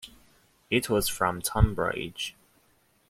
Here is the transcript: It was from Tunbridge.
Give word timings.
It 0.71 0.89
was 0.89 1.07
from 1.07 1.43
Tunbridge. 1.43 2.35